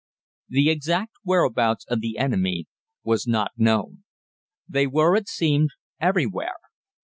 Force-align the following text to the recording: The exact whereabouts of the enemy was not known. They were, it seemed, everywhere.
The 0.49 0.71
exact 0.71 1.13
whereabouts 1.23 1.85
of 1.87 2.01
the 2.01 2.17
enemy 2.17 2.65
was 3.03 3.27
not 3.27 3.51
known. 3.55 4.03
They 4.67 4.87
were, 4.87 5.15
it 5.15 5.27
seemed, 5.27 5.69
everywhere. 5.99 6.57